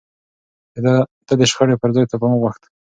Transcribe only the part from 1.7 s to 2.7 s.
پر ځای تفاهم غوښت.